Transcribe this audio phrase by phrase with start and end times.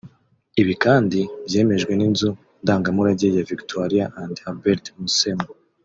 [0.61, 2.29] Ibi kandi byemejwe n’inzu
[2.63, 5.41] ndangamurage ya Victoria and Albert Museum